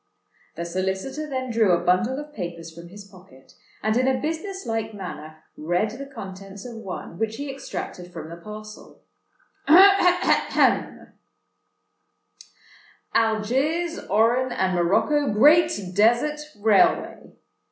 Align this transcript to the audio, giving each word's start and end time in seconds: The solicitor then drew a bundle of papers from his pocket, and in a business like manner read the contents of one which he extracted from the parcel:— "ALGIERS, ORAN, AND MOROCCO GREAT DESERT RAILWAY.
The 0.55 0.65
solicitor 0.65 1.29
then 1.29 1.51
drew 1.51 1.73
a 1.73 1.83
bundle 1.85 2.17
of 2.19 2.33
papers 2.33 2.73
from 2.73 2.87
his 2.89 3.05
pocket, 3.05 3.53
and 3.83 3.95
in 3.95 4.07
a 4.07 4.19
business 4.19 4.65
like 4.65 4.95
manner 4.95 5.43
read 5.55 5.91
the 5.91 6.07
contents 6.07 6.65
of 6.65 6.77
one 6.77 7.19
which 7.19 7.35
he 7.35 7.51
extracted 7.51 8.11
from 8.11 8.27
the 8.31 8.37
parcel:— 8.37 9.03
"ALGIERS, 13.13 13.99
ORAN, 14.09 14.51
AND 14.51 14.73
MOROCCO 14.73 15.33
GREAT 15.33 15.93
DESERT 15.93 16.39
RAILWAY. 16.57 17.33